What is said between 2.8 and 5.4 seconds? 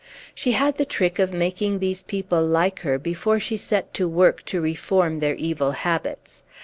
before she set to work to reform their